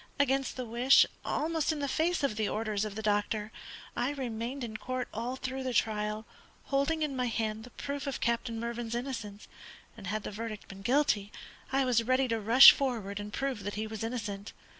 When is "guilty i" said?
10.81-11.85